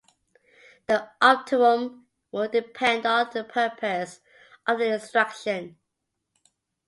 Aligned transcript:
The 0.87 1.11
optimum 1.21 2.07
will 2.31 2.47
depend 2.49 3.05
on 3.05 3.29
the 3.31 3.43
purpose 3.43 4.19
of 4.65 4.79
the 4.79 4.95
extraction. 4.95 5.77